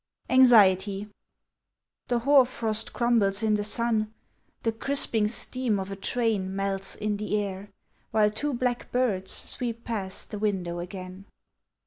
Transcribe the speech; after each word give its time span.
ANXIETY 0.31 1.11
THE 2.07 2.17
hoar 2.17 2.43
frost 2.47 2.91
crumbles 2.91 3.43
in 3.43 3.53
the 3.53 3.63
sun, 3.63 4.11
The 4.63 4.71
crisping 4.71 5.27
steam 5.27 5.79
of 5.79 5.91
a 5.91 5.95
train 5.95 6.55
Melts 6.55 6.95
in 6.95 7.17
the 7.17 7.39
air, 7.39 7.69
while 8.09 8.31
two 8.31 8.51
black 8.55 8.91
birds 8.91 9.29
Sweep 9.29 9.83
past 9.83 10.31
the 10.31 10.39
window 10.39 10.79
again. 10.79 11.25